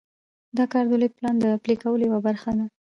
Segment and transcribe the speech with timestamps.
[0.57, 2.65] دا کار د لوی پلان د پلي کولو یوه برخه ده.